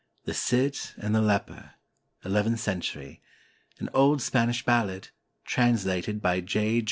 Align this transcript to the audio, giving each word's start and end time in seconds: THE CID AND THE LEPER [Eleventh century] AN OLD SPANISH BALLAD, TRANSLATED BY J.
THE 0.25 0.33
CID 0.33 0.79
AND 0.97 1.13
THE 1.13 1.21
LEPER 1.21 1.75
[Eleventh 2.25 2.59
century] 2.59 3.21
AN 3.77 3.87
OLD 3.93 4.19
SPANISH 4.19 4.65
BALLAD, 4.65 5.09
TRANSLATED 5.45 6.19
BY 6.23 6.41
J. 6.41 6.79